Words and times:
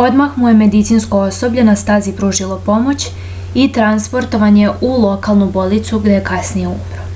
odmah 0.00 0.32
mu 0.40 0.46
je 0.48 0.56
medicinsko 0.62 1.20
osoblje 1.28 1.64
na 1.68 1.76
stazi 1.82 2.12
pružilo 2.18 2.58
pomoć 2.66 3.06
i 3.62 3.66
transportovan 3.78 4.60
je 4.62 4.76
u 4.90 4.94
lokalnu 5.06 5.50
bolnicu 5.58 6.02
gde 6.06 6.18
je 6.20 6.26
kasnije 6.32 6.76
umro 6.76 7.08